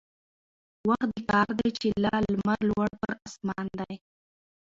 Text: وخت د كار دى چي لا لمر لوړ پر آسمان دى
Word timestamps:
وخت 0.89 1.09
د 1.15 1.17
كار 1.29 1.47
دى 1.59 1.69
چي 1.79 1.89
لا 2.03 2.15
لمر 2.31 2.59
لوړ 2.69 2.89
پر 3.01 3.11
آسمان 3.25 3.67
دى 3.79 3.93